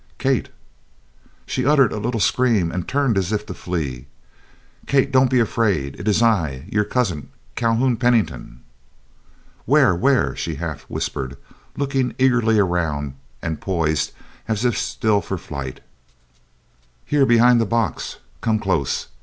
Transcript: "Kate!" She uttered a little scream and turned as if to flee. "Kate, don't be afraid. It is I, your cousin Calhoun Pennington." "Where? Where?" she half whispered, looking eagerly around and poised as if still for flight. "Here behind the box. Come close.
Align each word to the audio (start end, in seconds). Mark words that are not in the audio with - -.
"Kate!" 0.17 0.49
She 1.45 1.63
uttered 1.63 1.93
a 1.93 1.99
little 1.99 2.19
scream 2.19 2.71
and 2.71 2.87
turned 2.87 3.19
as 3.19 3.31
if 3.31 3.45
to 3.45 3.53
flee. 3.53 4.07
"Kate, 4.87 5.11
don't 5.11 5.29
be 5.29 5.39
afraid. 5.39 5.93
It 5.99 6.07
is 6.07 6.23
I, 6.23 6.65
your 6.71 6.85
cousin 6.85 7.29
Calhoun 7.53 7.97
Pennington." 7.97 8.61
"Where? 9.65 9.93
Where?" 9.93 10.35
she 10.35 10.55
half 10.55 10.89
whispered, 10.89 11.37
looking 11.77 12.15
eagerly 12.17 12.57
around 12.57 13.13
and 13.43 13.61
poised 13.61 14.11
as 14.47 14.65
if 14.65 14.75
still 14.75 15.21
for 15.21 15.37
flight. 15.37 15.81
"Here 17.05 17.27
behind 17.27 17.61
the 17.61 17.67
box. 17.67 18.17
Come 18.41 18.57
close. 18.57 19.07